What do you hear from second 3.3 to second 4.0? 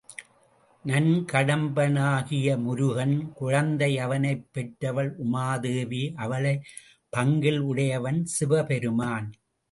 குழந்தை